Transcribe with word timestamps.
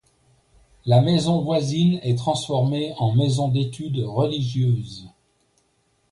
La 0.87 0.99
maison 1.03 1.43
voisine 1.43 1.99
est 2.01 2.17
transformée 2.17 2.91
en 2.97 3.13
maison 3.13 3.49
d'études 3.49 3.99
religieuses. 3.99 5.07